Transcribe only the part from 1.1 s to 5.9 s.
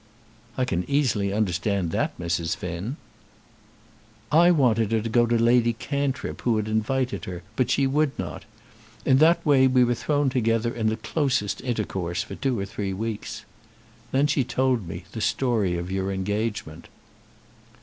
understand that, Mrs. Finn." "I wanted her to go to Lady